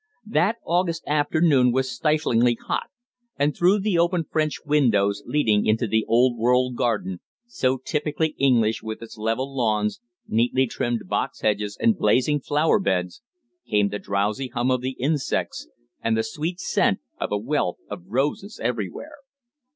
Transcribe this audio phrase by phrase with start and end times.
[0.25, 2.89] That August afternoon was stiflingly hot,
[3.37, 8.81] and through the open French windows leading into the old world garden, so typically English
[8.81, 13.21] with its level lawns, neatly trimmed box hedges and blazing flowerbeds,
[13.69, 15.67] came the drowsy hum of the insects
[16.03, 19.17] and the sweet scent of a wealth of roses everywhere.